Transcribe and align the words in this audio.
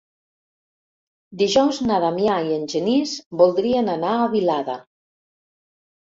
Dijous 1.41 1.81
na 1.89 1.99
Damià 2.03 2.37
i 2.47 2.55
en 2.55 2.63
Genís 2.73 3.13
voldrien 3.41 3.91
anar 3.97 4.15
a 4.15 4.25
Vilada. 4.33 4.79